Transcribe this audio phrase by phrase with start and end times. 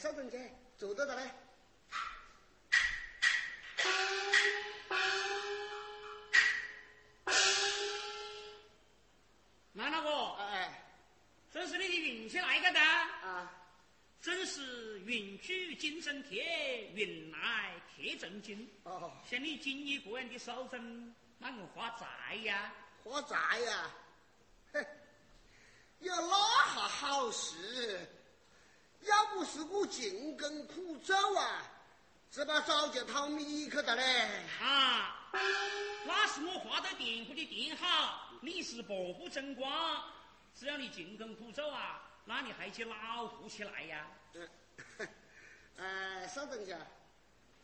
[0.00, 0.38] 哎哎，稍等家，
[0.78, 1.30] 坐到的嘞。
[9.72, 10.08] 拿了不？
[10.42, 10.86] 哎
[11.52, 13.52] 这是你的运气来个的，啊，
[14.22, 18.66] 真是云举金针贴，云来贴正经。
[18.84, 22.72] 哦，像你锦衣过人的手针，哪能发财呀？
[23.04, 23.90] 发财呀！
[24.72, 24.86] 嘿，
[25.98, 26.36] 有哪
[26.74, 28.08] 下好事？
[29.02, 31.62] 要不是我勤耕苦走啊，
[32.30, 34.28] 只怕早就讨米去的嘞。
[34.60, 35.30] 啊，
[36.04, 40.02] 那是我画的田铺的田好，你是伯父争光。
[40.54, 44.06] 只要你勤耕苦走啊，那你还去老户起来呀？
[44.34, 44.48] 嗯，
[45.76, 46.76] 呃，稍等一下，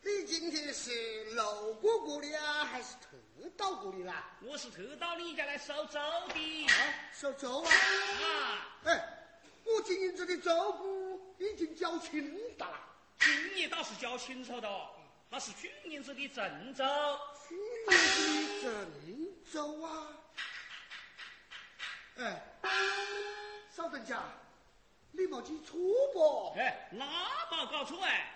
[0.01, 3.17] 你今天是路过过的啊，还是特
[3.55, 4.31] 到过的啦？
[4.41, 5.99] 我是特到你家来收粥
[6.33, 6.65] 的。
[6.67, 6.73] 啊，
[7.13, 7.69] 收粥啊！
[7.69, 9.17] 啊，哎，
[9.65, 10.86] 我经营这的粥铺
[11.39, 12.79] 已经交清的了。
[13.19, 14.89] 今年倒是交清楚的哦，
[15.29, 16.83] 那是去年子的郑州。
[17.47, 20.07] 去年子的郑州啊！
[22.17, 22.41] 哎，
[23.75, 24.23] 稍等下，
[25.11, 25.77] 你没记错
[26.13, 26.53] 不？
[26.57, 27.05] 哎，那
[27.51, 28.33] 没搞错哎。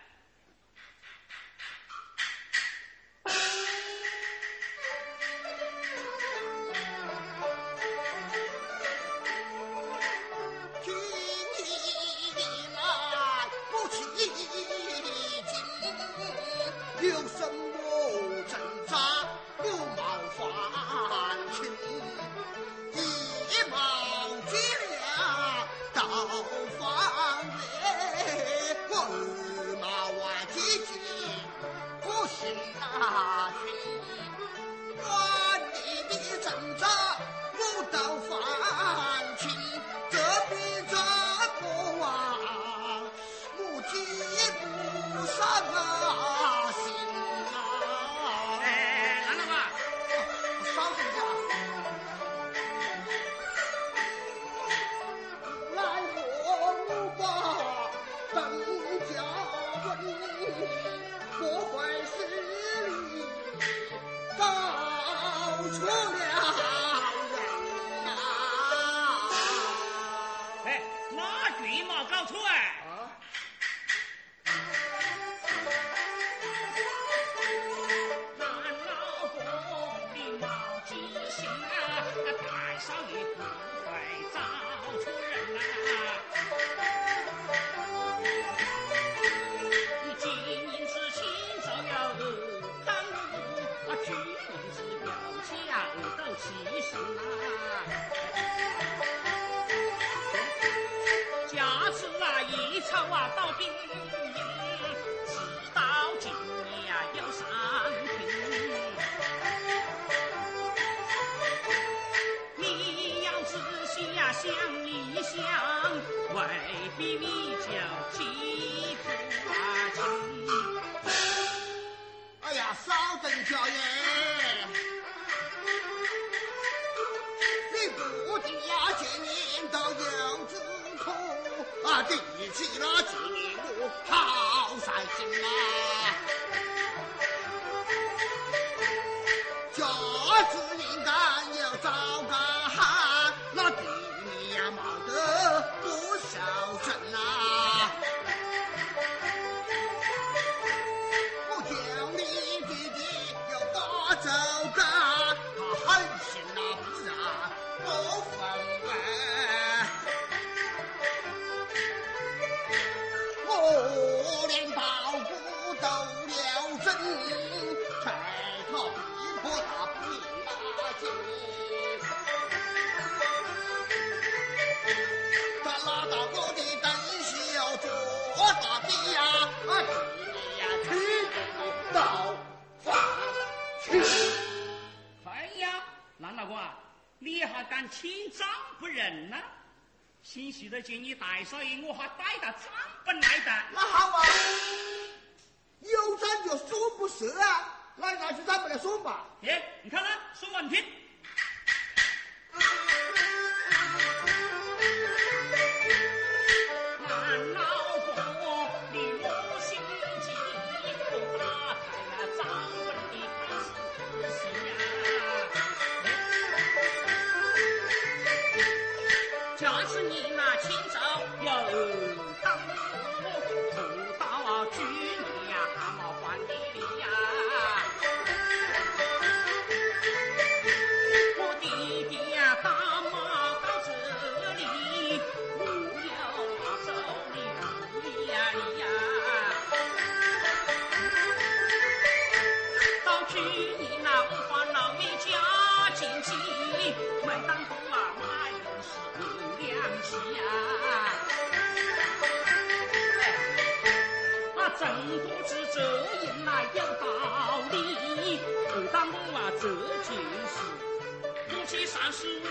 [261.72, 262.44] 七三十五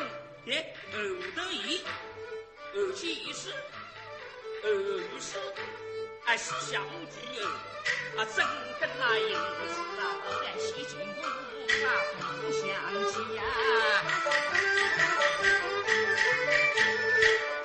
[0.46, 0.98] 耶二
[1.36, 1.82] 得一
[2.74, 3.50] 二七一十
[4.62, 4.72] 二
[5.10, 5.36] 不是
[6.24, 7.42] 哎是相聚
[8.16, 8.42] 啊真
[8.80, 9.36] 个那银子
[9.74, 11.20] 是啊都在西京不
[11.84, 11.86] 啊
[12.40, 12.62] 不相
[13.12, 13.36] 见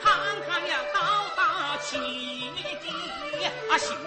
[0.01, 0.05] 看
[0.45, 4.04] 看呀到达七的啊行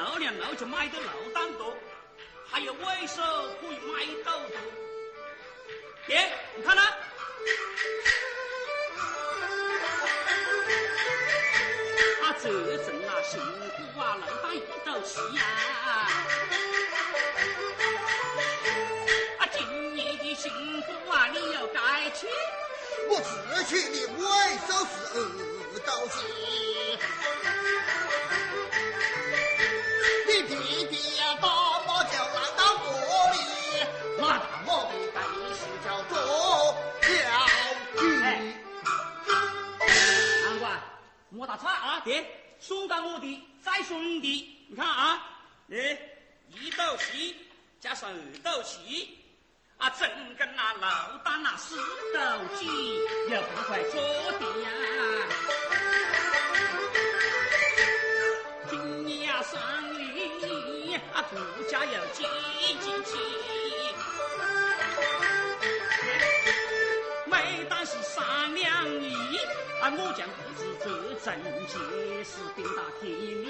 [0.00, 1.76] 六两肉就买的漏单多，
[2.50, 3.22] 还有尾手
[3.60, 4.56] 可以买到多。
[6.06, 6.82] 爹，你看呢？
[12.22, 15.42] 啊，这阵啊，辛苦啊，漏单一斗气呀！
[19.38, 22.26] 啊，今年的辛苦啊，你要该去。
[23.06, 24.22] 我自取的尾
[24.66, 25.18] 手是二
[25.84, 26.18] 斗气。
[41.40, 42.02] 莫打岔啊！
[42.04, 42.22] 爹，
[42.58, 45.26] 送到我的，再送你的，你看啊，
[45.70, 45.98] 哎，
[46.50, 47.34] 一斗七
[47.80, 49.16] 加上二斗七，
[49.78, 50.06] 啊，整
[50.36, 52.20] 根那老大那四斗
[52.58, 52.66] 鸡，
[53.30, 54.02] 也不会做
[54.38, 54.68] 的呀。
[58.68, 59.58] 今年上。
[61.14, 62.22] 啊，顾家要积
[62.80, 63.10] 进去，
[67.24, 69.38] 每当是三两银，
[69.80, 70.28] 啊，我将
[71.20, 71.36] 不知这正
[71.66, 71.74] 节
[72.24, 73.44] 是顶大天理。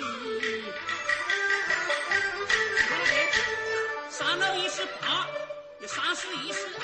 [4.08, 5.28] 三六一十八，
[5.78, 6.82] 又三十一十二，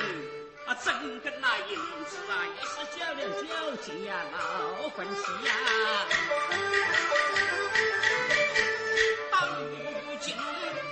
[0.66, 1.76] 啊，整根那银
[2.07, 3.49] 子啊，一十九两九
[3.83, 5.50] 钱呀，老分细呀。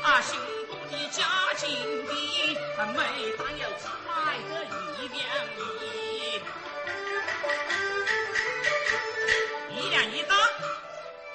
[0.03, 0.37] 啊，幸
[0.67, 1.23] 福的家
[1.57, 2.59] 境里，
[2.95, 2.99] 每
[3.39, 4.13] 当有只买
[4.49, 4.53] 的
[4.99, 5.23] 一两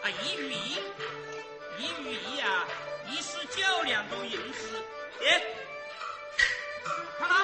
[0.09, 0.75] 一与一
[1.77, 2.65] 一与一呀
[3.11, 4.83] 一十九两个银子
[5.21, 5.41] 耶。
[7.17, 7.37] 看看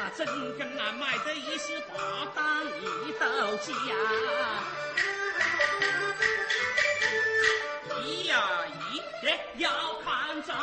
[0.00, 0.26] 啊真
[0.58, 3.94] 跟俺买的一十八担一斗鸡呀
[8.04, 9.70] 一呀一要
[10.04, 10.56] 看账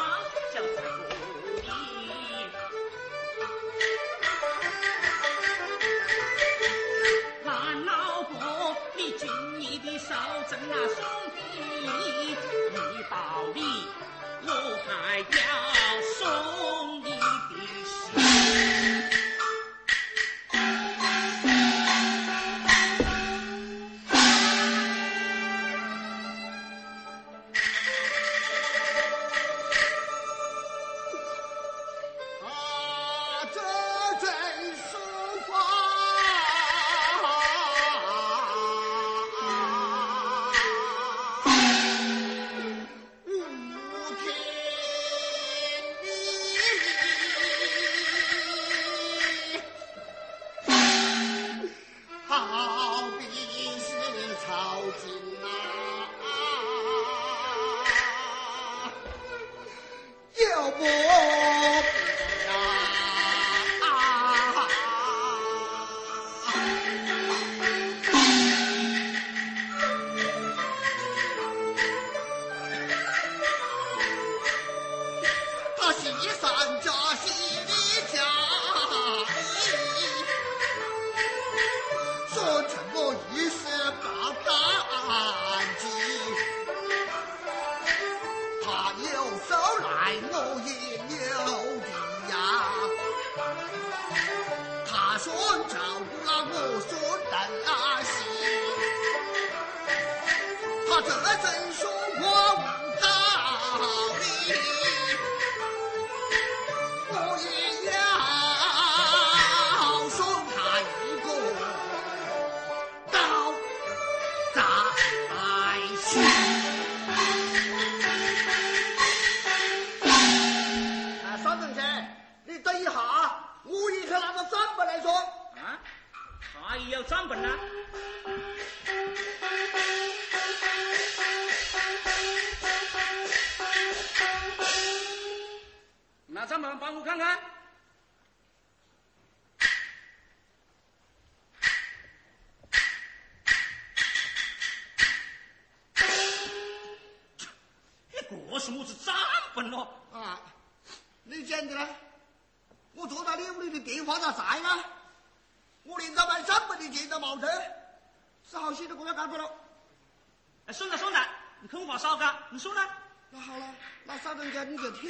[163.36, 163.75] 那好了，
[164.06, 165.10] 那三等奖你就听。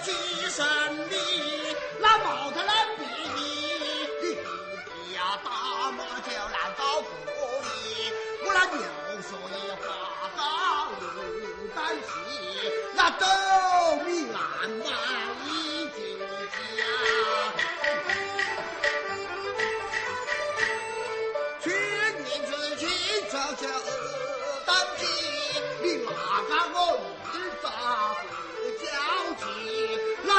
[0.00, 0.12] 几
[0.50, 0.64] 升
[1.08, 1.16] 米，
[1.98, 3.38] 那毛的烂便，你
[4.20, 5.14] 不必
[5.44, 7.06] 打骂就难道不
[7.64, 7.66] 意？
[8.44, 8.78] 我那牛
[9.22, 9.84] 所也画
[10.36, 10.38] 好
[11.00, 11.02] 牡
[11.74, 11.76] 丹，
[12.94, 13.22] 那斗
[14.04, 14.36] 米万
[14.84, 14.86] 万
[15.44, 15.48] 一
[15.88, 15.98] 斤
[16.78, 16.82] 呀？
[21.60, 21.64] 去
[22.22, 22.82] 年子去
[23.30, 23.87] 朝。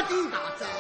[0.10, 0.79] 一打针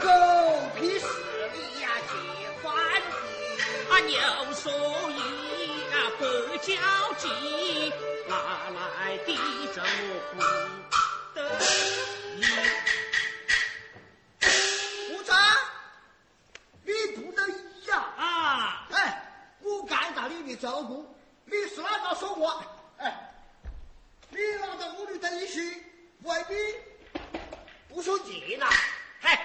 [0.00, 0.08] 狗
[0.76, 1.06] 屁是
[1.52, 2.12] 你呀，结
[2.62, 3.06] 欢喜。
[3.90, 4.18] 啊，牛
[4.54, 5.20] 所以
[5.92, 6.24] 啊不
[6.58, 6.68] 交
[7.18, 7.28] 集，
[8.28, 8.32] 哪
[8.70, 9.28] 来的
[9.74, 9.80] 这
[10.34, 10.38] 么
[10.90, 10.94] 不
[11.34, 11.38] 得
[12.36, 12.38] 已？
[15.12, 15.36] 吴长，
[16.84, 17.96] 你不得已呀！
[18.16, 18.96] 啊，哎，
[19.60, 22.64] 我看到你的照顾，你是哪个说话？
[22.98, 23.32] 哎，
[24.30, 25.82] 你拿到我的东西，
[26.22, 26.54] 未必
[27.88, 28.66] 不说钱呐。
[29.20, 29.38] 嘿，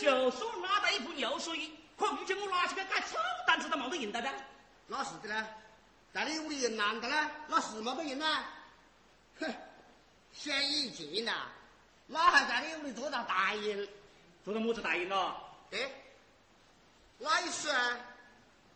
[0.00, 4.30] 就算拿到一部牛所以，可遇见我拿起个改臭单子都冇得赢的的。
[4.86, 5.46] 那是的呢，
[6.12, 8.44] 在你屋里人难的呢，那是没得人呢。
[9.40, 9.54] 哼，
[10.32, 11.32] 想以前呐，
[12.06, 13.88] 哪还在你屋里做到大人？
[14.44, 15.36] 做到么子大赢了？
[15.70, 15.90] 对，
[17.18, 17.98] 那一次啊，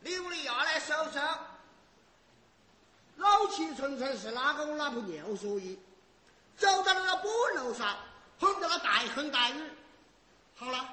[0.00, 1.20] 你屋里要来收收，
[3.16, 4.30] 老气沉沉是
[5.08, 5.78] 牛所以，
[6.56, 7.96] 走到那个半路上，
[8.38, 9.70] 哼得那大风大雨。
[10.56, 10.88] 好了，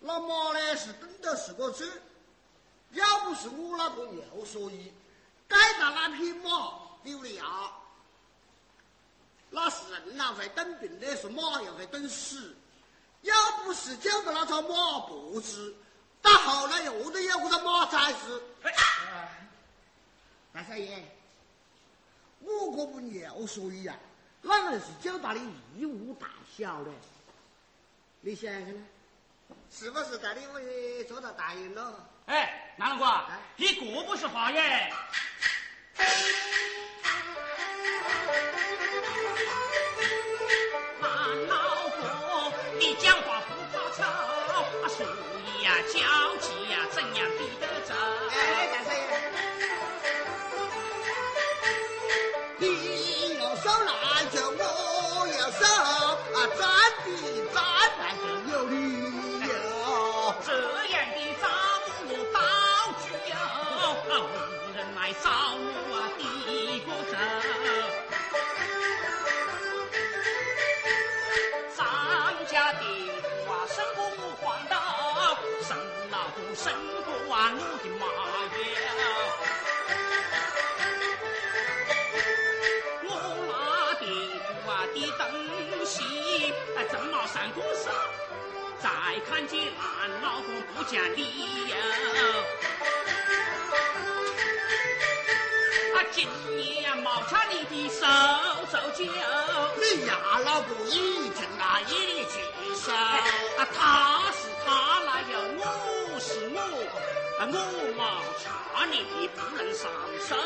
[0.00, 2.02] 那马呢是等到是个字，
[2.92, 4.92] 要不是我那个牛所以，
[5.48, 7.44] 该到那匹马丢了牙。
[9.50, 12.56] 那是人呐会等病的，是马又会等死。
[13.22, 15.74] 要不是叫到那条马脖子，
[16.22, 18.42] 到后来又得有个马崽子。
[20.52, 21.04] 大少爷，
[22.40, 23.96] 我可不牛所以呀，
[24.42, 25.40] 哪能是讲大的
[25.76, 26.90] 义务大小的？
[28.20, 28.84] 你想想呢？
[29.70, 32.08] 是不是在你屋里做到大人了？
[32.26, 33.06] 哎，南龙哥，
[33.56, 33.74] 你这
[34.04, 34.92] 不是话耶？
[89.10, 91.26] 再看见俺老公不讲理
[91.66, 91.74] 由。
[95.96, 98.06] 啊，今年冒差你的手
[98.70, 102.40] 走酒，你呀，老婆已经啊已经
[102.76, 102.92] 收。
[102.92, 105.60] 啊，他是他那呀，我
[106.20, 106.56] 是我，
[107.40, 107.54] 啊，我
[107.96, 109.90] 冒差你的不能上
[110.28, 110.36] 手。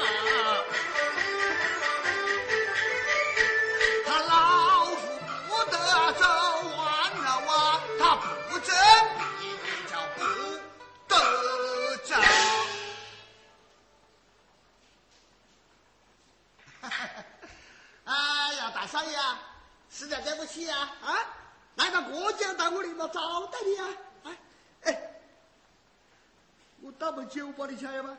[27.24, 28.16] 酒把你瞧吗？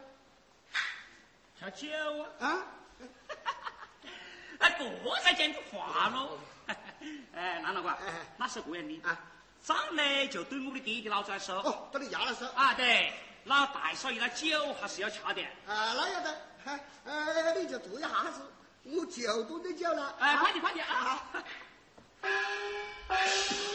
[1.60, 1.88] 小酒
[2.40, 2.48] 啊，啊？
[4.60, 6.38] 啊， 这才讲句话喽。
[7.34, 9.18] 哎，南老官哎哎，那是这样的啊，
[9.64, 11.56] 账呢就对我的爹爹老张说。
[11.58, 12.48] 哦，对你家来说。
[12.50, 13.14] 啊，对，
[13.44, 15.50] 那大少爷的酒还是要吃点。
[15.68, 18.42] 啊，那要得，哎，呃，你就坐一下子，
[18.84, 20.16] 我就端着酒了。
[20.20, 21.24] 哎，啊快点快点啊！
[22.22, 23.20] 哎，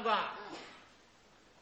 [0.00, 0.18] 南老官，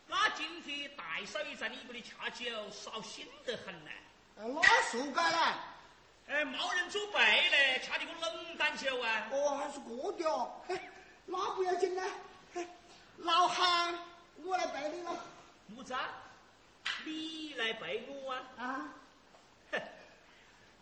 [0.07, 3.91] 那今天大少爷在你屋里恰酒，扫兴得很呢。
[4.37, 5.65] 啊，那说该了。
[6.29, 7.19] 哎，没人做备
[7.51, 9.29] 嘞，掐的个冷淡酒啊！
[9.33, 10.61] 哦，还是过的哦。
[10.69, 10.79] 嘿
[11.27, 12.07] 那不要紧啊，
[13.19, 13.95] 老汉
[14.45, 15.25] 我来陪你了。
[15.69, 16.09] 木子啊，
[17.05, 18.43] 你来陪我啊？
[18.59, 18.95] 啊，
[19.73, 19.83] 哼，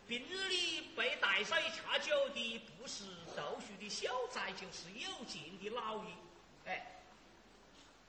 [0.09, 3.05] 平日里被大少爷掐酒的不是
[3.37, 6.11] 读书的小才，就是有钱的老爷。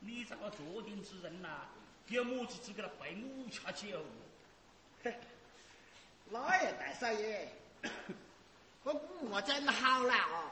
[0.00, 1.48] 你这个坐定之人呐，
[2.06, 4.00] 有么子资格来陪我吃酒？
[5.02, 5.14] 嘿，
[6.30, 7.48] 那也大少爷，
[8.84, 8.92] 我
[9.30, 10.50] 我真好了哦，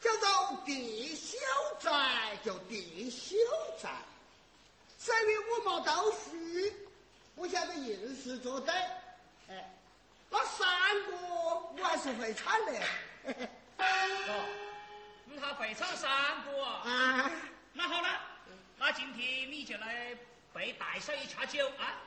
[0.00, 1.36] 叫做地小
[1.80, 3.36] 宅就地小
[3.80, 3.90] 宅，
[4.98, 6.74] 虽然我没读书，
[7.34, 8.74] 不晓得吟诗作对，
[9.48, 9.70] 哎，
[10.30, 10.66] 那山
[11.06, 12.72] 歌我还是会唱的。
[13.78, 14.46] 哦，
[15.26, 16.82] 你还会唱山歌啊？
[16.84, 17.30] 啊，
[17.72, 18.20] 那好了，
[18.84, 20.12] 那今天你就来
[20.52, 22.02] 陪大少爷掐酒啊？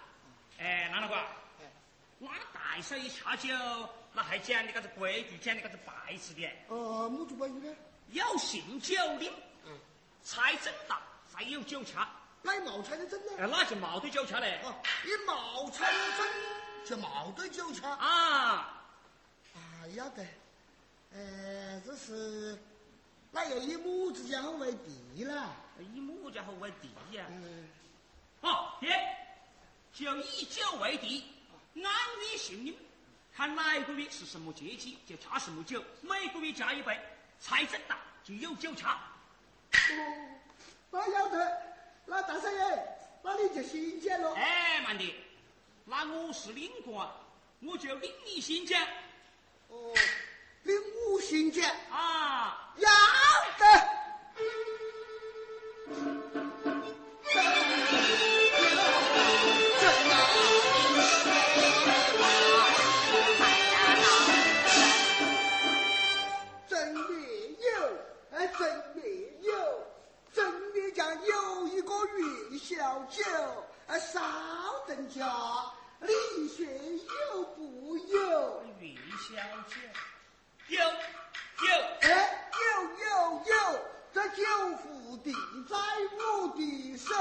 [0.60, 1.26] 哎，南老瓜，
[2.20, 3.48] 那大少爷掐酒，
[4.12, 7.74] 那还讲的个子规矩，讲的个子白事的，呃，么子规矩呢？
[8.12, 9.32] 要行酒令，
[9.64, 9.72] 嗯，
[10.22, 11.94] 才正大，才有酒吃。
[12.42, 13.32] 那毛才的真呢？
[13.40, 14.60] 哎，那就冇对酒吃嘞。
[14.66, 16.28] 哦，一毛才真
[16.86, 17.86] 就毛对酒吃。
[17.86, 18.84] 啊，
[19.56, 20.28] 啊，要得，
[21.14, 22.60] 呃，这是
[23.32, 25.56] 那又以母子家为地了。
[25.80, 27.26] 以么家伙为敌呀？
[27.30, 27.70] 嗯，
[28.42, 28.96] 好，爹，
[29.94, 31.24] 就以酒为敌，
[31.76, 32.76] 按月行令，
[33.36, 37.00] 看哪一个月是什么节气，就掐什么酒，每个月加一杯，
[37.40, 39.00] 财政大就有酒茶。
[39.72, 40.40] 哦，
[40.92, 41.62] 那要得，
[42.06, 42.88] 那大少爷，
[43.22, 44.34] 那你就新讲了。
[44.36, 45.14] 哎，慢点，
[45.86, 47.08] 那我是领官，
[47.62, 48.82] 我就领你先讲
[49.68, 49.94] 哦，
[50.64, 50.76] 领
[51.10, 52.62] 我行讲，啊。
[52.78, 52.90] 要
[53.58, 54.05] 得。
[80.68, 81.72] 有，
[82.02, 82.68] 哎，有
[83.06, 83.08] 有
[83.46, 83.54] 有，
[84.14, 84.44] 这酒
[84.78, 85.32] 壶递
[85.70, 85.78] 在
[86.18, 87.14] 我的手，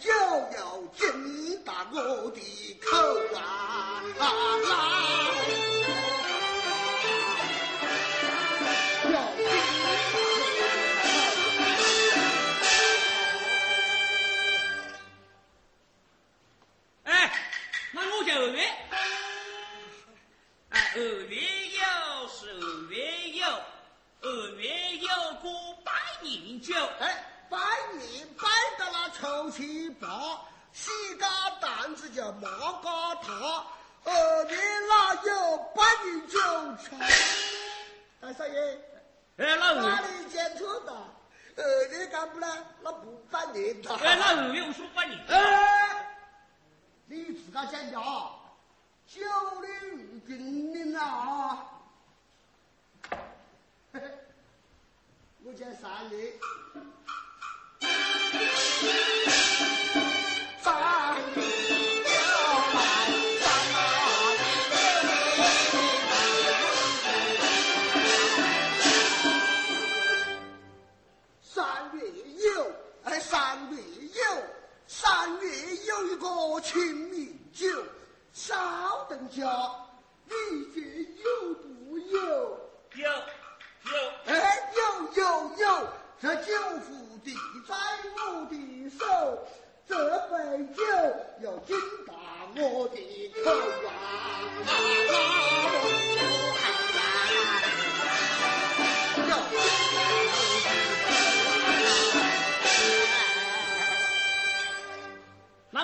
[0.00, 0.15] 这杯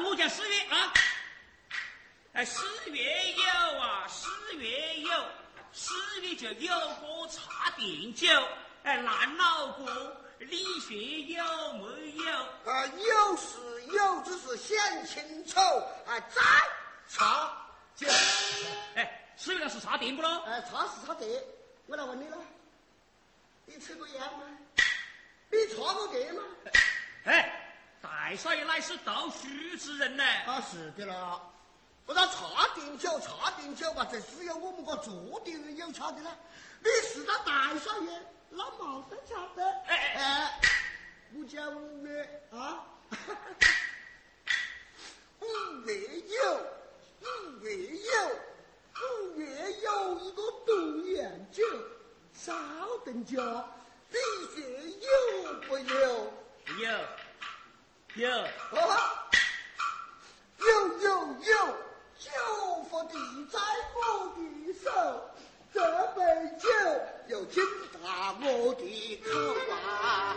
[0.00, 0.94] 那我讲四月啊。
[2.32, 5.10] 哎，四月有啊，四月有，
[5.70, 8.26] 四月就有个茶点酒。
[8.84, 10.96] 哎，烂老哥，李学
[11.34, 12.32] 有没有？
[12.64, 15.60] 啊，有是有，只是想清楚。
[15.60, 16.40] 啊，再
[17.06, 17.54] 查
[17.94, 18.08] 酒，
[18.94, 20.42] 哎，四月那是茶点不咯？
[20.46, 21.30] 哎，茶是茶点。
[21.84, 22.38] 我来问你了，
[23.66, 24.58] 你吃过烟吗？
[25.50, 26.42] 你查过店吗？
[27.24, 27.61] 哎，
[28.02, 29.46] 大少爷乃是读书
[29.78, 30.24] 之人呢。
[30.44, 31.40] 啊，是的啦。
[32.04, 36.36] 不然茶点酒，茶点酒吧，这只有我们个做的人有差的呢。
[36.80, 39.64] 你是那大少爷，那没得差的。
[39.86, 40.60] 哎哎，
[41.32, 42.84] 我叫五月啊，
[45.38, 45.46] 五
[45.86, 45.94] 月
[46.26, 46.60] 有，
[47.20, 47.24] 五
[47.62, 48.02] 月有，
[49.30, 49.46] 五月
[49.80, 51.62] 有一个独眼酒，
[52.34, 52.52] 少
[53.04, 53.40] 等酒，
[54.10, 54.18] 你
[54.52, 54.60] 说
[55.00, 55.08] 有
[55.68, 56.32] 不有？
[56.80, 56.90] 有。
[58.14, 58.28] 有
[60.98, 61.54] 有有，
[62.18, 62.30] 酒
[62.90, 63.16] 壶递
[63.50, 63.58] 在
[63.94, 63.98] 我
[64.36, 64.38] 的
[64.84, 64.86] 手，
[65.72, 65.80] 这
[66.14, 66.20] 杯
[66.58, 66.68] 酒
[67.28, 67.64] 又敬
[68.04, 68.82] 大我的
[69.24, 69.30] 口
[69.72, 70.36] 啊！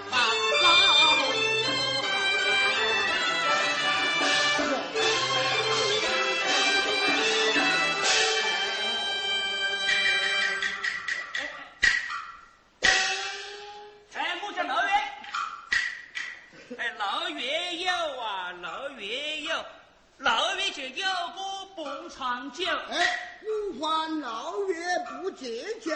[22.18, 22.66] 长久。
[22.90, 25.96] 哎，五环老月不结交，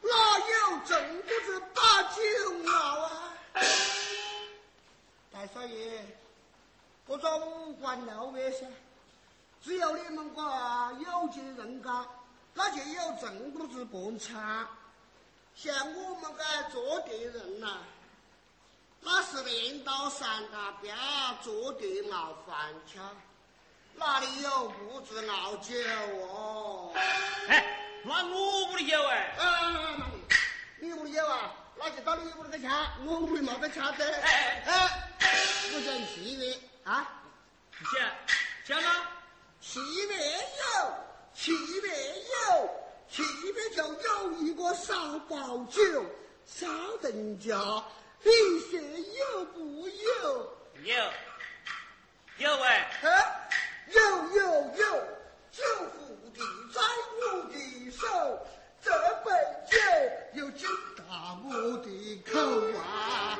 [0.00, 2.22] 哪有正不子把酒
[2.70, 3.34] 熬啊？
[5.32, 6.04] 大少爷，
[7.06, 8.66] 不说五环老月噻，
[9.62, 10.42] 只有你们个
[10.98, 12.06] 有钱人家，
[12.54, 14.66] 那就有正不子蹦场。
[15.54, 16.42] 像我们个
[16.72, 17.78] 做店人呐、
[19.00, 20.96] 那是连到三大边
[21.42, 22.98] 做地熬饭吃，
[23.94, 25.74] 哪里有不子熬酒
[26.32, 26.92] 哦？
[27.48, 27.64] 哎，
[28.02, 29.16] 那我屋里有哎。
[29.38, 30.10] 啊，
[30.78, 31.54] 你屋里有啊？
[31.76, 32.68] 那就到你屋里去吃，
[33.04, 34.20] 我屋里没得吃的。
[34.22, 35.02] 哎哎，
[35.74, 37.22] 我讲七月啊，
[38.66, 39.06] 讲讲吗？
[39.60, 40.94] 七月有，
[41.34, 41.88] 七月
[42.48, 42.70] 有，
[43.10, 46.04] 七月就有一个烧包酒，
[46.46, 46.66] 烧
[47.02, 47.56] 人家，
[48.22, 48.30] 你
[48.70, 50.56] 说有不有？
[50.84, 51.12] 有。
[52.38, 52.90] 有哎。
[53.02, 53.08] 啊，
[53.92, 54.00] 有
[54.36, 54.40] 有
[54.76, 54.84] 有，
[55.50, 55.98] 酒福
[56.32, 56.40] 地
[56.72, 56.80] 在
[57.18, 57.54] 我的
[57.90, 58.06] 手，
[58.80, 58.90] 这
[59.24, 59.30] 杯
[59.68, 59.76] 酒
[60.34, 61.02] 又敬大
[61.44, 61.48] 我
[61.78, 61.88] 的
[62.24, 62.38] 口
[62.78, 63.38] 啊！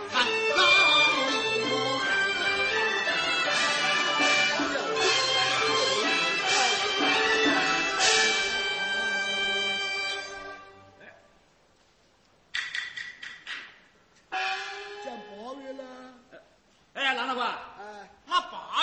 [15.04, 15.82] 讲八月了，
[16.94, 17.58] 哎，郎老板，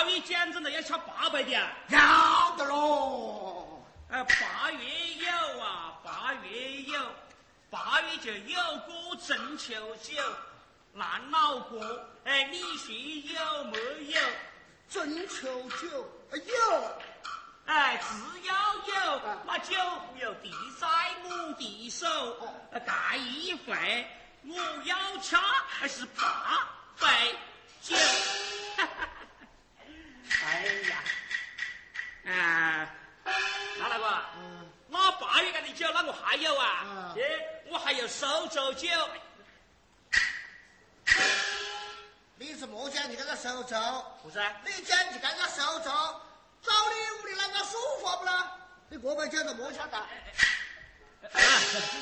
[0.08, 1.70] 哎，那八月讲真的要吃八百的啊？
[1.88, 3.84] 要得喽！
[4.10, 4.78] 哎，八月
[5.18, 6.98] 有啊，八月有，
[7.68, 10.14] 八月就有个中秋酒，
[10.94, 12.94] 烂老哥，哎，你说
[13.34, 14.20] 有没有？
[14.88, 16.92] 中秋酒有。
[17.66, 18.54] 哎，只要
[18.86, 19.74] 有，那酒
[20.18, 20.88] 有地在
[21.24, 22.08] 我的手，
[22.72, 24.06] 呃盖一回，
[24.46, 26.66] 我要吃还是八
[26.98, 27.06] 杯
[27.82, 27.94] 酒。
[30.44, 31.02] 哎呀，
[32.32, 32.94] 啊，
[33.78, 37.20] 那大哥，嗯，那八月干的酒，那我还有啊嗯，哎，
[37.66, 38.88] 我还有苏州酒。
[42.36, 43.76] 你是莫讲你那个手肘，
[44.22, 44.52] 不是啊？
[44.64, 45.90] 你讲你那个手肘，
[46.62, 48.52] 找你屋里那个舒服不啦？
[48.88, 50.06] 你过杯酒都莫吃的。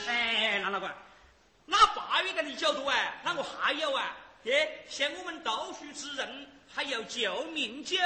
[0.07, 0.95] 哎，那老板，
[1.65, 7.97] 那八月份的酒多啊，那我还有啊，哎，像我们读书之人，还有救命酒。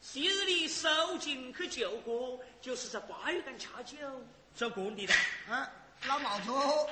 [0.00, 3.98] 昔日里收进去救过，就是在八月份吃酒
[4.54, 5.12] 做工的的，
[5.52, 5.70] 啊，
[6.06, 6.88] 老毛头，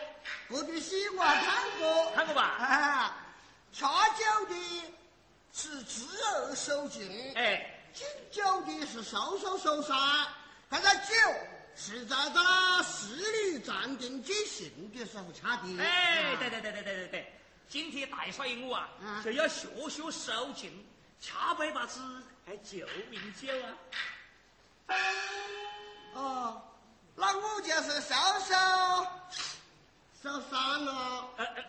[0.46, 2.42] 过去西我看过，看过吧？
[2.42, 3.26] 啊，
[3.72, 4.54] 恰酒的
[5.54, 9.96] 是侄儿收进，哎，敬酒的是收收收山，
[10.68, 11.14] 那个酒
[11.74, 15.82] 是在这个市里暂定举行的时候吃的。
[15.82, 17.32] 哎，对对对对对对对，
[17.68, 20.86] 今天大少爷我啊，嗯就要学学收进，
[21.20, 22.00] 恰杯把子
[22.46, 24.96] 还救命酒啊。
[26.14, 26.62] 哦，
[27.16, 28.54] 那我就是收收
[30.22, 31.28] 收山了。
[31.36, 31.64] 呃呃，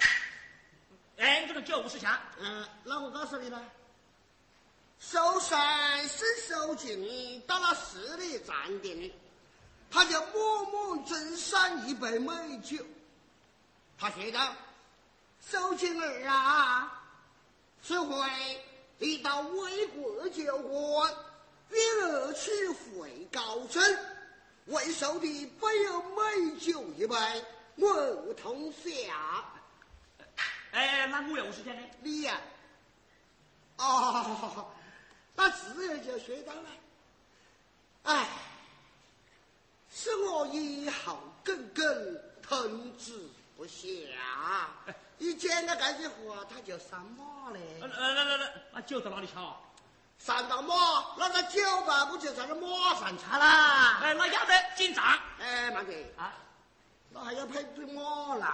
[1.17, 2.11] 哎，你这个酒不是钱。
[2.39, 3.59] 嗯，那我告诉你吧，
[4.99, 9.11] 收山是收进到了十里站点，
[9.89, 12.85] 他就默默斟上一杯美酒。
[13.97, 14.53] 他说道
[15.49, 16.91] ：“收进儿啊，
[17.83, 18.15] 此回
[18.97, 21.07] 你到魏国救国，
[21.69, 23.81] 与儿去会高升，
[24.65, 27.15] 为首的不有美酒一杯，
[27.75, 29.45] 我同下。”
[30.71, 31.87] 哎，那我有时间呢？
[32.01, 32.41] 你呀、
[33.77, 34.73] 哦，
[35.35, 36.69] 那自然就学到了。
[38.03, 38.27] 哎，
[39.93, 43.87] 是我以后耿耿吞之不下。
[45.17, 47.59] 一讲了这些话，他就上马呃了。
[47.81, 49.55] 呃，来来来，那酒在哪里吃啊？
[50.17, 50.73] 上到马，
[51.17, 53.99] 那个酒吧不就在那马上吃啦？
[54.01, 55.03] 哎，那要得进账
[55.39, 56.33] 哎，慢点，啊！
[57.11, 58.47] 那还要配对马来？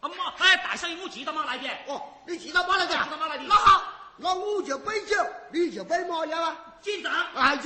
[0.00, 1.68] 啊妈，哎，大少爷，我记到马来的。
[1.86, 2.92] 哦，你记到马来的？
[2.92, 3.84] 记到马来的那好，
[4.16, 5.16] 那我就备酒，
[5.50, 6.56] 你就备马要啊？
[6.80, 7.12] 进账。
[7.12, 7.56] 啊，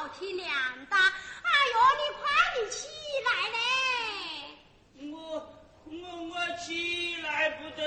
[0.00, 0.48] 老天娘
[0.88, 2.24] 哒，哎呦，你快
[2.54, 2.88] 点起
[3.26, 3.58] 来嘞！
[5.12, 5.14] 我
[5.84, 5.92] 我
[6.24, 7.84] 我起来不得。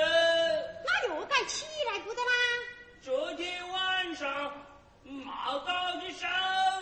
[0.85, 2.31] 那又该起来不得啦？
[3.01, 4.53] 昨天晚上，
[5.01, 6.27] 毛高的手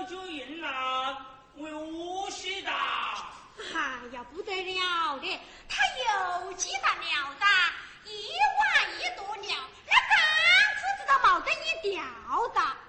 [0.09, 1.25] 就赢了，
[1.55, 3.25] 为五十大。
[3.73, 3.79] 哎
[4.11, 5.81] 呀，不得了的，他
[6.43, 7.47] 又鸡得尿哒，
[8.03, 8.27] 一
[8.59, 9.55] 碗一多尿，
[9.87, 10.13] 那杆
[10.75, 12.03] 子都没得一掉
[12.49, 12.80] 的。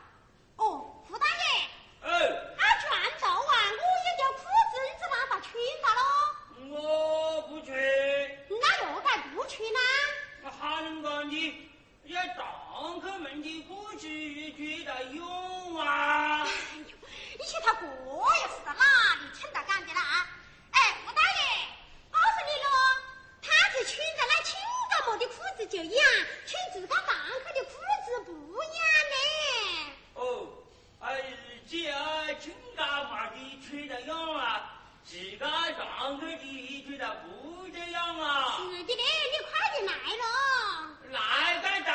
[9.62, 9.78] 去吗？
[10.58, 11.70] 汉哥，你
[12.04, 16.42] 也当客们的不至于觉得用啊！
[16.42, 16.48] 哎
[16.78, 16.96] 呦，
[17.38, 17.86] 你他过
[18.38, 18.82] 也是在哪
[19.20, 20.26] 里听到讲的了啊？
[20.72, 21.40] 哎，吴大爷，
[22.10, 22.68] 告诉你喽，
[23.40, 24.58] 他这穿着那裙
[24.90, 26.04] 子磨的裤子就一样，
[26.44, 27.70] 裙子跟堂客的裤
[28.04, 28.32] 子不
[28.64, 28.82] 一样
[29.12, 29.16] 呢。
[30.14, 30.48] 哦，
[31.00, 31.22] 哎，
[31.70, 31.76] 这
[32.40, 34.81] 裙子磨的裙子用啊？
[35.04, 40.24] 世界上最低句的不这样啊，是界的你快点来咯，
[41.10, 41.18] 来
[41.60, 41.90] 个哒。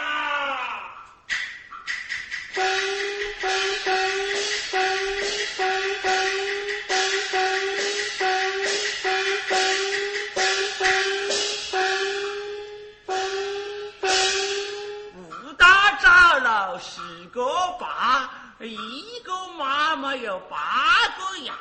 [15.14, 16.06] 不打招
[16.40, 17.42] 呼，十个
[17.80, 18.30] 爸，
[18.60, 21.54] 一个妈妈，有八个伢。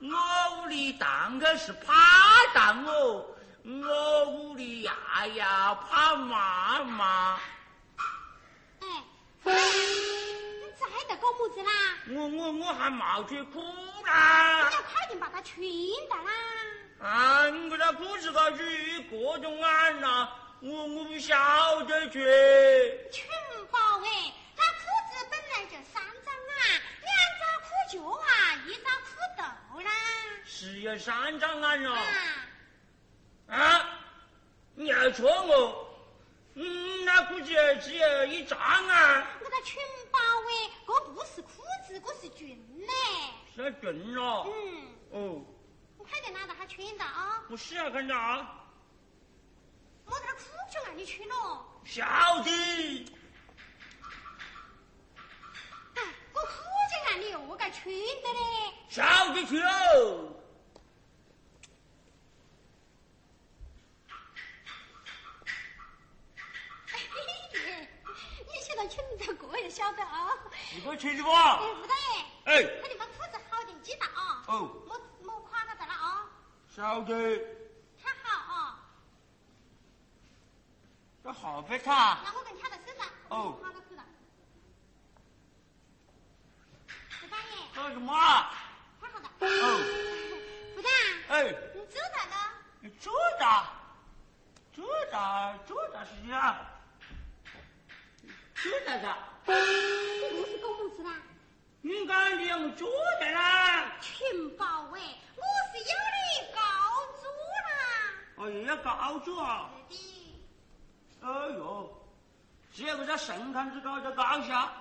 [0.00, 1.92] 我屋里堂客是怕
[2.52, 3.34] 打我，
[3.64, 4.92] 我屋里伢
[5.34, 7.38] 伢怕妈妈。
[8.80, 8.86] 哎，
[9.44, 9.52] 你
[10.78, 11.70] 这还在搞么子啦？
[12.10, 13.60] 我我我还没去哭
[14.04, 14.68] 啦。
[14.68, 16.30] 你要快点把它穿的啦。
[17.00, 18.58] 啊，你这个裤子高处
[19.10, 20.28] 各种暗呐，
[20.60, 22.20] 我我不晓得去
[23.10, 23.33] 穿。
[30.54, 30.98] 紧张。
[30.98, 31.92] 三张案了。
[33.48, 34.00] 啊，啊，
[34.74, 35.88] 你还错我，
[36.54, 39.26] 嗯，那估计只有一张啊。
[39.40, 42.92] 我个群宝哎，这不是裤子，这是裙呢。
[43.54, 44.46] 是准了。
[44.46, 44.52] 嗯，
[45.10, 45.44] 哦，
[45.98, 48.64] 我快点拿到他裙的啊，不是啊，看到啊，
[50.06, 50.40] 我这个裤
[50.72, 51.66] 就让你去了。
[51.84, 52.04] 晓
[52.42, 52.50] 得。
[55.96, 56.02] 哎，
[56.32, 56.48] 我裤
[56.90, 57.92] 就让你用我个裙
[58.22, 58.72] 的嘞。
[58.88, 59.02] 晓
[59.34, 60.30] 得去喽。
[66.86, 67.88] 嘿嘿
[68.46, 70.02] 你现在裙子这个也晓得
[70.74, 70.80] 啊。
[70.80, 71.30] 是个去的不？
[71.30, 74.42] 哎，吴大爷，哎，快点把裤子好点系到啊。
[74.48, 76.26] 哦，莫莫垮到的了啊，
[76.74, 77.14] 晓得。
[78.02, 78.78] 看好啊。
[81.22, 82.18] 这好不差？
[82.24, 84.04] 那我跟跳到身上，哦垮到去了。
[87.22, 88.52] 吴大爷，干什么啊？
[89.00, 89.28] 看好的。
[89.40, 89.46] 哦，
[90.76, 90.88] 吴大，
[91.34, 91.44] 哎，
[91.74, 92.36] 你做啥呢？
[92.80, 93.70] 你这咋？
[94.74, 95.56] 这咋？
[95.66, 96.70] 这咋是啊？
[98.70, 99.52] 这咋子？
[99.52, 101.10] 你不是公公司的？
[101.82, 102.44] 你干的
[103.32, 103.92] 啦。
[104.00, 105.00] 群宝哎，
[105.36, 106.58] 我是要你告
[107.20, 107.24] 状
[107.68, 107.70] 啦。
[108.36, 109.70] 哦，又要告住啊？
[109.90, 109.96] 是
[111.20, 112.06] 的，哎呦，
[112.72, 114.72] 只要我在神龛子搞的高下，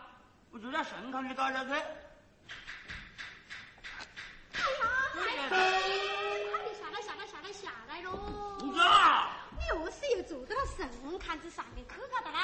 [0.51, 1.71] 我就在神龛里搞下去。
[1.71, 1.75] 哎
[4.55, 8.09] 呀，快点下来下来下来下来喽！
[8.61, 8.69] 你
[9.69, 12.39] 又是又坐到了神龛子上面去搞的啦？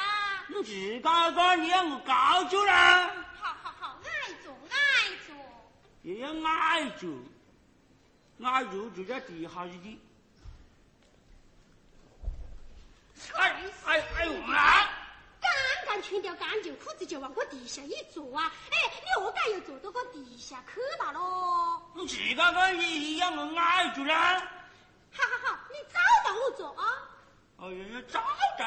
[0.60, 3.07] 你自个个你要我告住啦？
[3.39, 4.78] 好好好，挨着挨
[5.26, 5.34] 着。
[6.01, 7.24] 也要挨住，
[8.43, 9.99] 挨住就在地下一的。
[13.36, 14.84] 哎哎哎呦妈！
[15.39, 15.49] 刚
[15.86, 18.51] 刚穿掉干净裤子就往我地下一坐啊！
[18.70, 21.82] 哎，你又该又坐到个地下去了喽！
[21.95, 24.39] 你自个个也要我挨住啦？
[25.12, 25.99] 好好好，你找
[26.30, 26.84] 到我坐啊！
[27.60, 28.20] 哎呀，要找
[28.57, 28.66] 得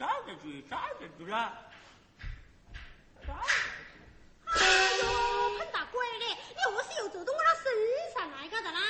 [0.00, 1.26] 住，找得住，找得住
[4.46, 4.56] 哎
[4.98, 5.04] 呦，
[5.58, 6.24] 碰到鬼嘞！
[6.56, 7.64] 你何是又坐到我那身
[8.14, 8.80] 上来搞的啦？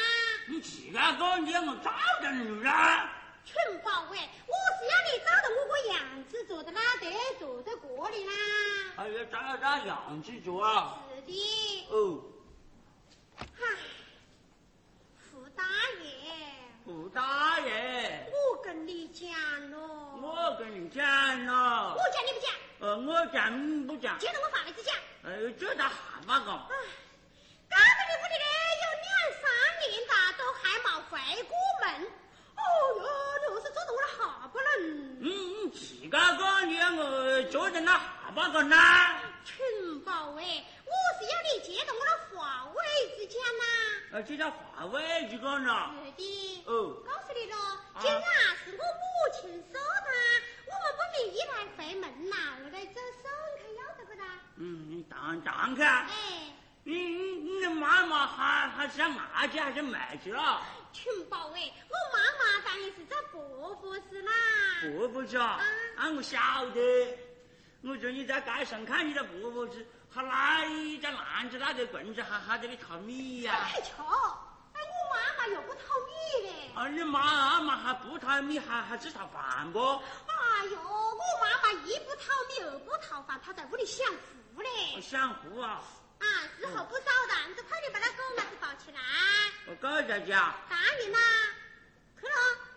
[0.46, 1.90] 你自个个你要我找
[2.22, 3.12] 得住啦？
[3.44, 8.32] 群宝哎，我是要你找到我个样子坐的啦，得坐在这里啦。
[8.96, 10.98] 哎呀，找找样子做啊！
[11.16, 12.22] 是的，哦，
[13.38, 13.66] 唉，
[15.30, 15.64] 傅大
[16.02, 16.32] 爷，
[16.90, 19.30] 胡大爷，我跟你讲
[19.70, 21.06] 咯，我跟你讲
[21.46, 24.92] 了我，讲你不讲，呃，我讲你不讲，接着我法子讲。
[25.22, 25.94] 哎呦，这咋蛤
[26.26, 26.50] 蟆个？
[26.50, 26.74] 唉，
[27.68, 28.46] 刚才你屋里呢
[28.82, 29.08] 有两
[29.40, 29.46] 三
[29.78, 31.14] 年大都还没回
[31.44, 31.86] 过门。
[32.56, 32.60] 哦
[32.98, 33.06] 哟，
[33.46, 34.68] 你是坐着我的下巴人。
[35.20, 35.78] 嗯，你自
[36.08, 38.76] 个个你让我做成那蛤蟆个呢？
[39.44, 42.78] 群宝哎，我是要你接到我的话位
[43.16, 43.64] 子讲呐。
[44.12, 45.94] 呃，这叫话位这个呢？
[46.04, 46.64] 是的。
[46.66, 47.56] 哦，告诉你咯，
[48.00, 48.20] 今啊
[48.64, 49.06] 是我母
[49.40, 50.10] 亲生的，
[50.66, 53.28] 我们不能一来回门呐，我来走手
[53.58, 54.22] 看要得不得？
[54.56, 56.52] 嗯，你当当看，哎，
[56.84, 60.60] 你你你的妈妈还还是卖去还是卖去了？
[60.92, 64.32] 群宝哎，我妈妈当然是在伯伯是啦。
[64.96, 65.60] 伯伯去啊？
[65.96, 66.38] 啊，我晓
[66.70, 67.29] 得。
[67.82, 74.04] 我说你在街上看你的婆婆子，还拿一个篮子拿着棍子，还还在那里淘米呀、太巧，
[74.74, 76.70] 哎，我妈妈又不淘米嘞。
[76.74, 79.78] 啊，你妈妈还不淘米，还还只淘饭不？
[79.80, 84.06] 哎呦，我妈妈一不淘米，二不淘饭，她在屋里享
[84.54, 84.68] 福嘞。
[84.96, 85.82] 我想哭啊！
[86.18, 86.26] 啊，
[86.58, 89.00] 时候不早了，你就快点把那狗娃子抱起来。
[89.66, 91.18] 我狗在家，当然啦，
[92.20, 92.34] 去了，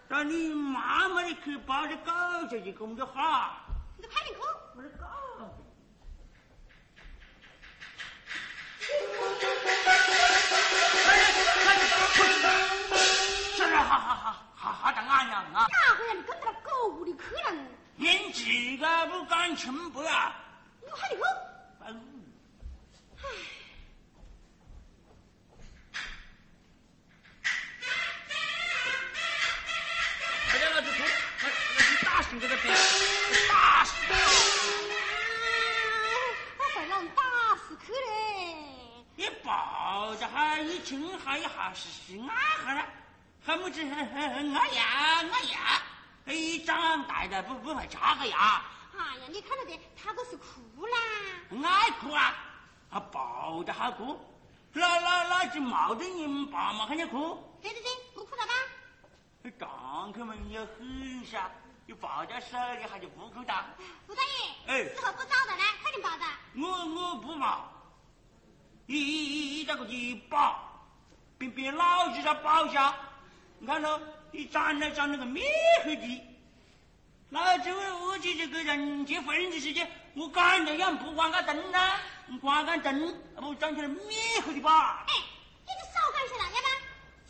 [0.08, 2.12] 但你妈妈的去抱着狗
[2.50, 3.58] 下去工作好。
[3.98, 4.42] 你就快点去。
[4.76, 5.06] 我的狗。
[13.56, 15.68] 是，好好好好好的俺娘啊！
[16.16, 17.20] 你跟到狗屋里去
[17.52, 17.64] 了？
[17.98, 18.44] 连自
[18.78, 20.36] 个不敢清白啊！
[20.82, 21.26] 你快点去。
[21.86, 21.94] 哎
[38.00, 38.56] 嘞！
[39.16, 42.86] 你抱着哈一亲哈一哈是是爱哈了，
[43.46, 45.82] 还么子爱呀爱呀，
[46.26, 46.34] 哎，
[46.66, 48.62] 长大的不不会插个牙，
[48.98, 50.98] 哎呀，你看到的，他可是哭啦！
[51.64, 52.34] 爱哭啊，
[52.90, 54.20] 还抱着哈哭，
[54.72, 58.54] 那那那只毛的你爸妈看见哭，对对对，不哭了吧？
[59.60, 61.52] 张开门也很噻，
[61.86, 63.54] 你抱在手里还就不哭的，
[64.08, 64.30] 吴大爷，
[64.68, 66.26] 哎时候不早的嘞，快点抱着。
[66.56, 67.70] 我我不抱，
[68.86, 70.60] 一这个一抱，
[71.38, 72.94] 别别老子在包下，
[73.60, 74.00] 你看到，
[74.32, 75.44] 一长来长那个灭
[75.84, 76.22] 黑的，
[77.30, 81.98] 那这位屋企这个人结婚的时间，我赶着养不关个灯呐，
[82.42, 84.16] 关个灯，不长起来灭
[84.46, 85.06] 黑的吧？
[85.08, 85.14] 哎，
[85.66, 86.68] 你就少干些了，要不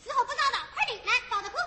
[0.03, 1.57] 时候不早了，快点来抱着哭。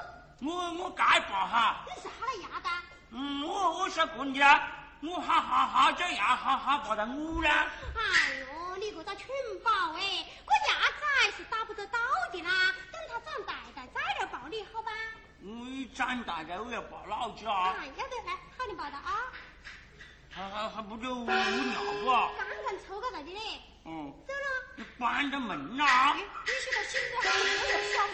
[0.45, 2.69] 我我该抱哈，你是哈了牙的？
[3.13, 4.69] 嗯，我我是滚的啦，
[5.01, 7.69] 我哈哈哈这牙哈哈抱到我啦。
[7.95, 9.27] 哎呦，你个个蠢
[9.65, 11.99] 宝哎，我牙崽是打不着道
[12.33, 14.91] 的啦，等他长大了再来抱你，好吧？
[15.43, 19.33] 我一长大了我要抱老家啊，哎，要得，来，好你抱到啊。
[20.31, 21.35] 还还还不就无尿
[22.05, 22.07] 不？
[22.07, 23.41] 刚刚抽到这里嘞，
[23.85, 24.39] 嗯，走了。
[24.77, 26.15] 你关着门呐。
[26.15, 28.07] 你现在心里还有点小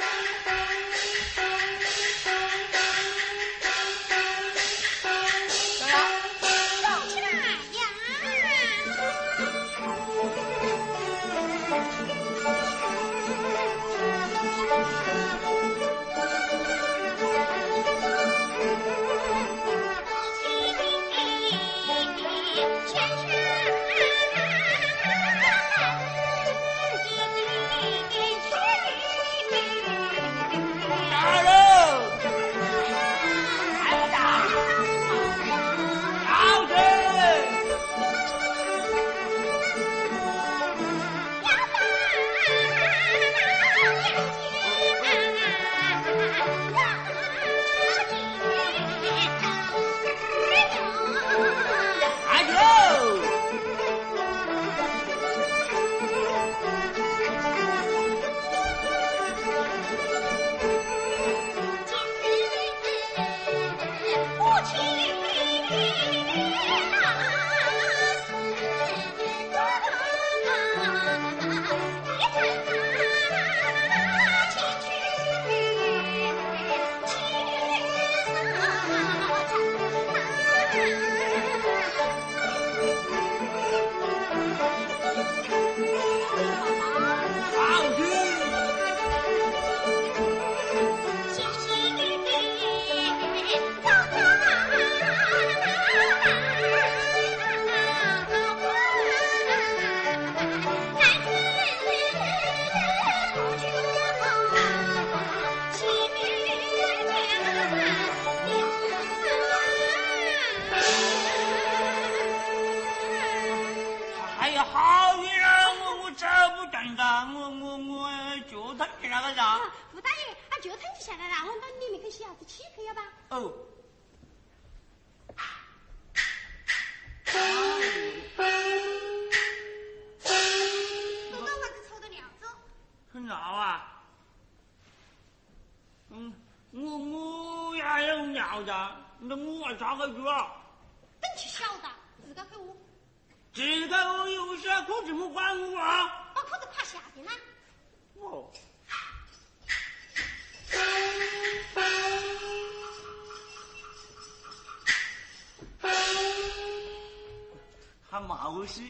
[158.62, 158.82] 还冒事。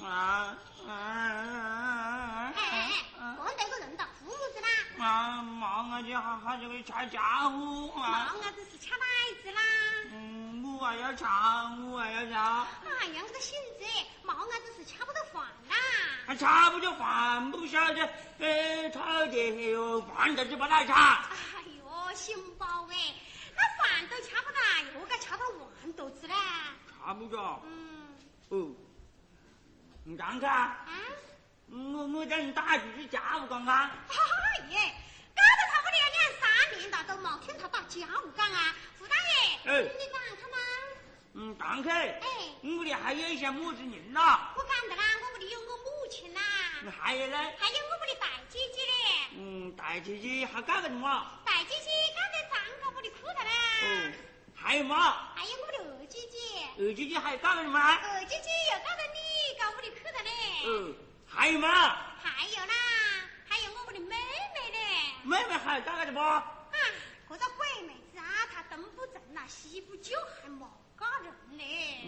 [0.00, 0.56] 啊
[0.86, 5.42] 啊啊哎哎哎，光得个人的，父母子啦，啊！
[5.42, 8.34] 忙啊，就还还这个拆家务忙啊！
[8.40, 9.04] 啊，这是掐奶
[9.42, 9.60] 子啦。
[10.12, 13.84] 嗯，我还要查，我还要查，哎呀，我的性子，
[14.22, 15.74] 忙啊，这是掐不到饭啦。
[16.26, 18.08] 还查不就饭不晓得，
[18.38, 19.36] 呃，炒的
[19.70, 21.28] 哟，饭都是把它查。
[21.56, 23.14] 哎呦，行宝哎，
[23.56, 26.34] 那饭都掐不到，又该掐到碗肚子嘞。
[27.04, 27.60] 查不着。
[27.66, 28.16] 嗯，
[28.48, 28.72] 哦，
[30.04, 30.88] 你看看，啊，
[31.68, 33.90] 我我叫你打几次家务看看。
[33.90, 34.14] 哎
[34.70, 34.78] 耶，
[35.36, 35.82] 搞得他
[36.40, 38.74] 三年了都没听他打家务干啊。
[38.96, 39.88] 傅大爷，哎你
[40.50, 40.58] 吗？
[41.34, 41.54] 嗯。
[41.90, 42.16] 哎，
[42.62, 44.38] 我屋里还有一些么子人呐？
[44.56, 46.40] 我干的啦，我屋里有我母亲啦，
[46.98, 47.36] 还有呢？
[47.36, 48.92] 还有我屋里大姐姐嘞。
[49.36, 51.26] 嗯，大姐姐还干个什么？
[51.44, 54.14] 大姐姐干得脏个屋里裤头哦嘞。，
[54.54, 55.33] 还有嘛？
[56.76, 57.78] 二姐姐，还干了什么？
[57.78, 60.30] 二姐姐又搞到你搞屋里去了嘞。
[60.66, 60.94] 嗯，
[61.28, 61.68] 还有吗？
[62.20, 62.74] 还有啦，
[63.48, 64.78] 还有我们的妹妹呢。
[65.22, 66.20] 妹妹还干了什么？
[66.20, 66.44] 啊，
[67.28, 70.66] 这个鬼妹子啊，她东不正啦，洗不就，还没
[70.98, 71.62] 嫁人呢。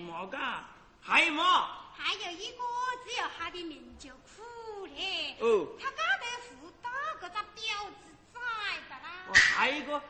[0.05, 0.65] 没干，
[1.01, 1.93] 还有吗？
[1.97, 2.59] 还有一个，
[3.05, 5.37] 只有她的命就苦嘞。
[5.39, 6.27] 哦她搞得
[6.59, 6.91] 胡大
[7.21, 8.41] 个个婊子崽
[8.89, 9.33] 的啦哦。
[9.55, 10.03] 还有一个，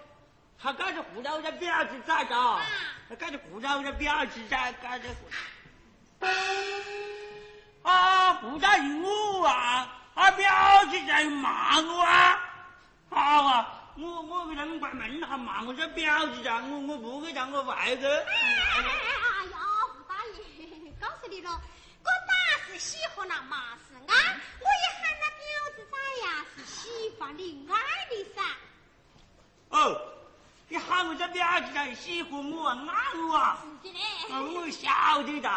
[0.59, 2.35] 还干着胡家家婊子崽的，
[3.09, 5.09] 还干着胡家家婊子崽，干着。
[7.83, 10.03] 啊，不答应我啊！
[10.15, 12.41] 啊，表姐在骂我啊！
[13.11, 16.61] 好啊，我我给他们关门，还骂我这表姐啊！
[16.69, 18.09] 我我不给让我外头。
[18.09, 18.13] 哎
[19.53, 19.59] 呀，
[19.93, 21.51] 胡大爷，告诉你了，
[22.03, 24.15] 我打是喜欢那嘛事啊！
[24.59, 25.45] 我一喊那表
[25.77, 27.77] 子在呀，是喜欢你爱
[28.11, 28.43] 的噻。
[29.69, 30.01] 哦，
[30.69, 33.59] 你喊我这表姐在喜欢我啊！
[33.63, 34.01] 是的嘞。
[34.53, 35.49] 我晓得的，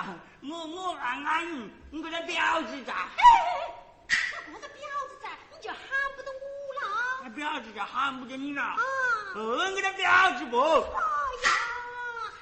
[0.44, 2.94] 我我爱爱你，我这表姐在。
[4.52, 4.80] 那个表
[5.10, 5.80] 子在，你就喊
[6.16, 6.40] 不得我
[6.80, 7.22] 了。
[7.24, 8.62] 那表姐就喊不得你了。
[8.62, 8.78] 啊。
[9.34, 10.60] 哦，我这表姐不。
[10.60, 11.50] 哎呀，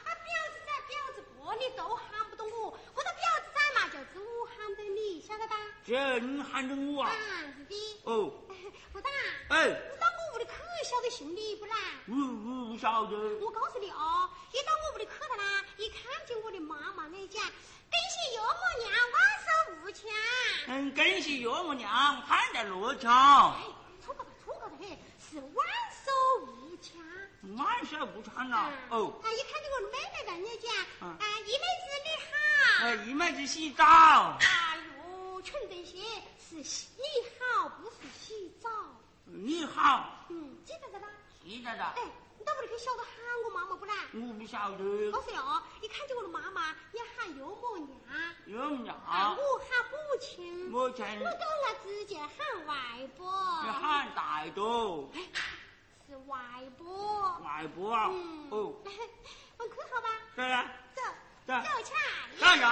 [0.04, 2.78] 啊表子在，表子不，你都喊不得我。
[2.94, 5.56] 我这表子在嘛，就是我喊得你，晓得吧？
[5.86, 7.12] 这你喊得我啊？
[7.58, 8.02] 是的。
[8.04, 8.30] 哦。
[8.92, 9.10] 不大。
[9.52, 9.70] 哎。
[10.88, 11.76] 晓得姓李不啦？
[12.08, 13.18] 我我不晓得。
[13.42, 19.48] 我告诉你哦，一到我屋里去了啦，一看见我的妈妈来讲，恭喜岳母娘万寿
[19.84, 20.04] 无疆。
[20.68, 23.12] 嗯，恭喜岳母娘盼在罗桥。
[23.12, 23.64] 哎，
[24.02, 25.68] 错过的错过的嘿，是万
[26.06, 26.10] 寿
[26.46, 26.96] 无疆。
[27.58, 28.72] 万寿无疆啊。
[28.90, 29.14] 哦。
[29.22, 30.70] 啊，一看见我的妹妹跟人家
[31.02, 32.86] 讲，啊，姨妹子你好。
[32.86, 33.84] 哎，姨妹子洗澡。
[33.84, 35.98] 哎呦，穷这些
[36.40, 37.04] 是你
[37.38, 38.70] 好，不是洗澡。
[39.30, 40.26] 你好。
[40.30, 41.08] 嗯，记得的啦。
[41.44, 41.84] 记得的。
[41.84, 42.02] 哎，
[42.40, 43.12] 你到屋里去晓得喊
[43.46, 43.94] 我妈妈不啦？
[44.14, 45.12] 我不晓得。
[45.12, 47.90] 告诉你哦，一看见我的妈妈，要喊岳母娘。
[48.46, 48.96] 岳母娘。
[49.06, 50.70] 我喊母亲。
[50.70, 51.06] 母亲。
[51.20, 52.76] 我到了直接喊外
[53.18, 53.62] 婆。
[53.64, 55.10] 你喊大多。
[56.08, 56.38] 是外
[56.78, 57.42] 婆。
[57.44, 58.08] 外婆啊。
[58.10, 58.50] 嗯。
[58.50, 58.74] 哦。
[59.58, 60.08] 我去好吧。
[60.36, 60.72] 对呀。
[60.96, 61.02] 走。
[61.46, 61.54] 走。
[61.54, 62.00] 走起来。
[62.40, 62.64] 加油！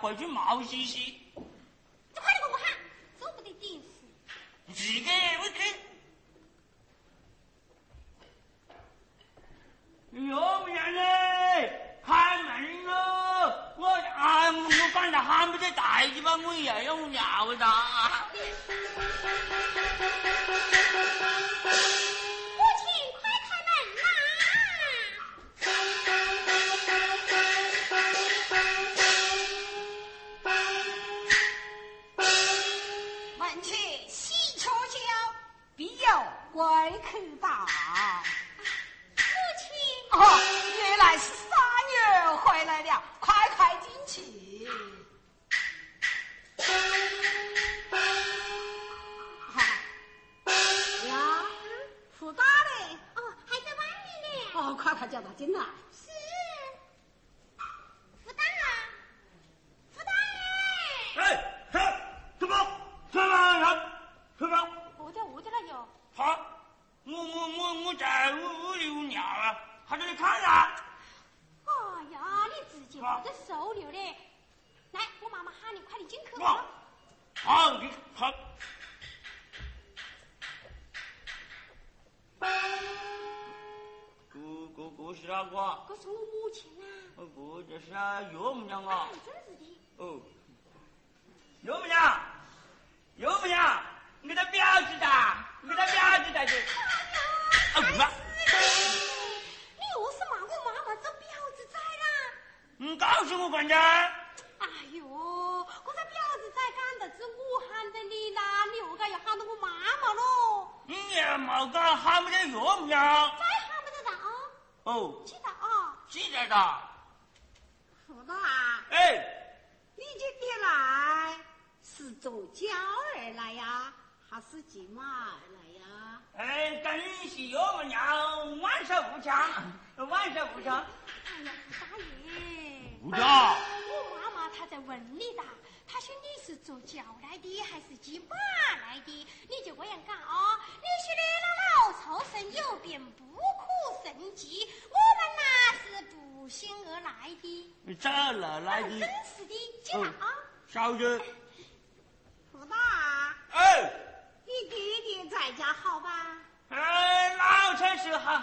[0.00, 1.14] 回去毛兮兮，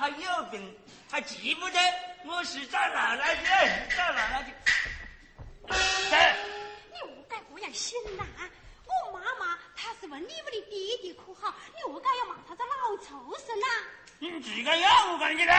[0.04, 0.78] 还还有病，
[1.10, 1.80] 还记不得
[2.26, 4.49] 我是咋来来的，咋来来的。
[6.12, 6.36] 哎，
[6.91, 8.26] 你何该这样想呐？
[8.86, 13.66] 我妈妈她是问你们的爹爹可好，你何该要骂他这老畜生呐？
[14.20, 15.54] 你自个要我干你的？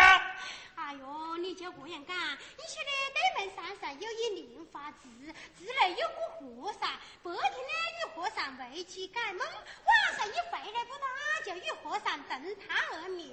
[0.75, 5.09] 哎呦，你就这样讲，你晓得北门山上有一莲花寺，
[5.57, 6.83] 寺内有个和尚，
[7.23, 11.07] 白天呢与和尚为妻解梦，晚上一回来不打
[11.47, 13.25] 就与和尚瞪他而灭。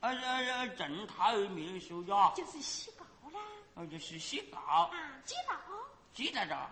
[0.00, 0.66] 啊啊啊！
[0.76, 2.32] 瞪他而灭说呀？
[2.36, 3.40] 就是洗告啦。
[3.74, 4.58] 哦，就是洗告。
[4.58, 4.92] 啊，
[5.24, 5.84] 记得哦。
[6.14, 6.70] 记得着。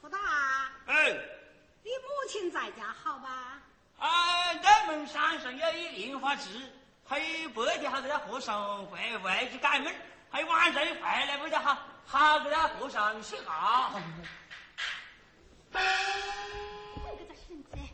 [0.00, 0.18] 福大。
[0.86, 1.10] 哎。
[1.82, 3.60] 你母亲在家好吧？
[3.98, 6.48] 啊，北门山上有一莲花池。
[7.04, 9.90] 还有白天还给他和尚回回去改门，
[10.30, 11.74] 还有晚上一回来不得好，
[12.06, 13.98] 还给他和尚洗告。
[15.72, 15.78] 你
[17.16, 17.88] 个这孙子，你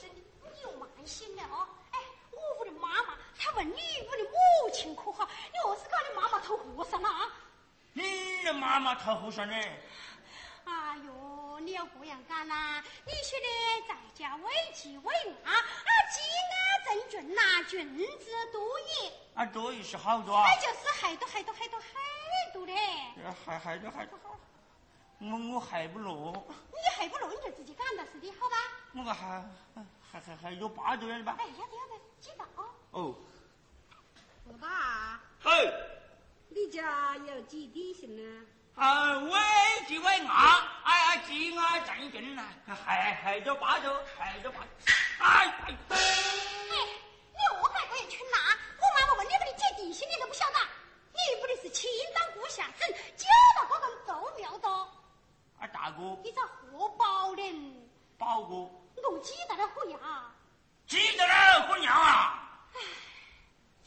[0.00, 0.22] 这你
[0.62, 1.66] 又慢心了哦！
[1.90, 1.98] 哎，
[2.30, 3.76] 我屋的妈妈她问你
[4.08, 5.28] 我的母亲可好？
[5.52, 7.28] 你何是搞你妈妈投和尚了啊？
[7.92, 9.54] 你的妈妈投和尚呢？
[10.64, 12.82] 哎呦，你要这样干啦！
[13.04, 13.46] 你说的
[13.88, 15.04] 在家为妻为
[15.44, 15.54] 嘛，啊，
[16.12, 16.20] 积
[16.54, 19.12] 安正俊呐，君子多也。
[19.34, 20.44] 啊，多也是好多啊。
[20.46, 22.74] 那就是还多还多还多还多嘞。
[23.44, 24.38] 还还多还多好。
[25.18, 26.32] 我我还不落。
[26.48, 28.56] 你还不落，你就自己干的是的，好吧？
[28.94, 29.44] 我个还
[30.10, 31.36] 还还还有八多人吧？
[31.38, 32.64] 哎，要得要得，记得哦。
[32.92, 33.14] 哦。
[34.52, 35.20] 老大。
[35.42, 35.72] 嘿。
[36.48, 38.46] 你家有几弟兄呢？
[38.74, 44.60] 啊，喂几位啊，哎，积安正俊呐，还还着八着，还着八，
[45.18, 45.76] 哎哎。
[45.88, 45.96] 哎，
[46.68, 48.58] 你我该这样去拿？
[48.76, 50.58] 我妈妈问你们的姐弟兄，你都不晓得？
[51.12, 53.26] 你不的是亲当顾下生，教
[53.56, 54.68] 到这个都妙的。
[55.60, 56.18] 啊，大哥。
[56.22, 57.88] 你这何宝人？
[58.18, 58.54] 宝哥。
[59.10, 60.00] 我记得了虎娘。
[60.86, 62.60] 记得了虎娘啊。
[62.74, 62.80] 哎，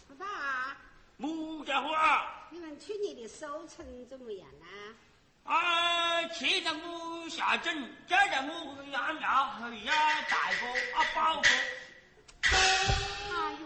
[0.10, 0.78] 老大。
[1.18, 2.32] 木家伙啊。
[2.52, 2.94] 你们去
[3.68, 4.68] 成怎么样啊？
[5.46, 7.74] 啊，去在我下整，
[8.08, 11.44] 这在我养苗也大过啊宝过。
[12.52, 13.66] 哎呦，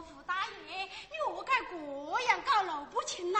[0.00, 3.38] 吴大爷，你何该这样搞路不清呐？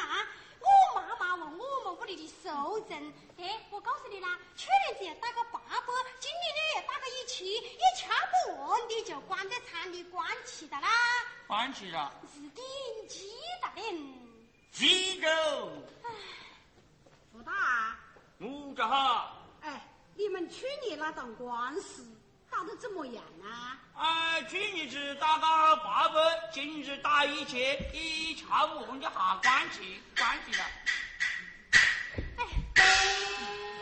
[0.95, 5.87] 我妈妈问我们屋里的收成，哎，我告诉你啦，去年只要打个八百，
[6.21, 8.15] 今年呢要打个一千，一掐
[8.47, 10.89] 不完的就关在厂里关起的啦。
[11.47, 12.13] 关起了。
[12.33, 12.63] 是的，
[13.09, 13.31] 记
[13.61, 13.69] 得
[14.75, 14.87] 嘞。
[14.87, 15.27] 记住。
[17.33, 17.97] 福大。
[18.39, 19.33] 我家哈。
[19.63, 22.05] 哎，你们去年那档官司
[22.51, 23.79] 打得怎么样啊？
[23.95, 25.41] 啊，去年是打个
[25.77, 30.65] 八百，今日打一千，一掐不完就下关起，关起了。
[32.37, 32.45] 哎，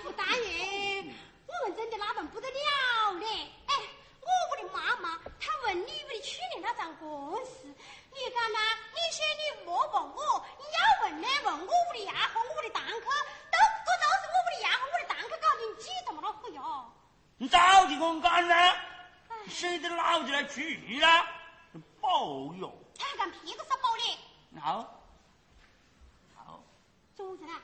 [0.02, 1.04] 胡大爷，
[1.46, 3.26] 我们真的那本不得了嘞！
[3.66, 3.74] 哎，
[4.20, 7.74] 我屋的妈妈她问你屋的去年那场官司，
[8.12, 8.58] 你讲呐？
[8.92, 11.26] 你说你莫问我，你要问呢？
[11.44, 13.06] 问我屋里丫和，我屋的堂客，
[13.50, 16.92] 都这都是我屋里丫和，我的堂客搞的，你记得么老虎哟？
[17.38, 18.54] 你早就跟我干呢，
[19.48, 21.26] 谁的老子来去了？
[22.00, 22.72] 保哟！
[22.98, 24.60] 他干屁股是保的。
[24.60, 25.00] 好，
[26.36, 26.62] 好。
[27.16, 27.60] 怎子啦？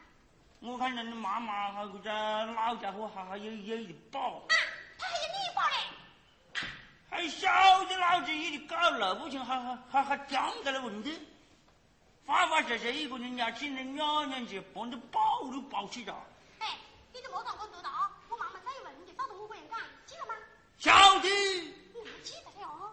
[0.60, 2.10] 我看人家妈妈还这
[2.54, 4.18] 老家伙还还有有一保。
[4.20, 4.54] 啊，
[4.98, 5.74] 他还有你保嘞？
[7.10, 7.48] 还晓
[7.84, 11.18] 得老子一的搞路不清，还还还还讲在了问题。
[12.24, 16.14] 发发实实一个人家请人两年去，帮着抱都抱起了。
[16.58, 16.76] 哎，
[17.12, 18.10] 你都莫当我多大啊！
[18.28, 20.34] 我慢慢再问，你找到我个人干，记得吗？
[20.78, 21.28] 晓得。
[21.28, 22.92] 你还记得了哦。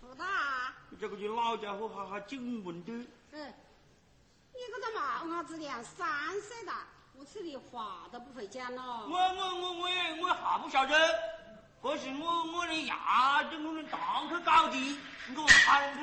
[0.00, 2.92] 胡大，这个就老家伙哈哈紧问的。
[3.32, 3.54] 嗯，
[4.52, 6.06] 你个这毛伢子连三
[6.40, 6.86] 岁大，
[7.18, 9.04] 我吃的话都不会讲了。
[9.08, 10.94] 我我我我也我还不晓得，
[11.84, 14.98] 这是我我的牙跟我们堂客搞的，
[15.36, 16.00] 我喊去。